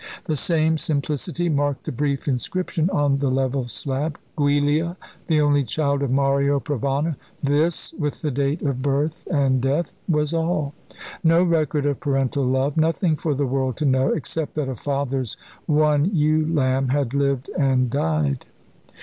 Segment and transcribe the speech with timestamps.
[0.23, 4.17] The same simplicity marked the brief inscription on the level slab.
[4.35, 9.93] "Giulia, the only child of Mario Provana." This with the date of birth and death
[10.09, 10.73] was all.
[11.23, 15.37] No record of parental love, nothing for the world to know, except that a father's
[15.67, 18.45] one ewe lamb had lived and died.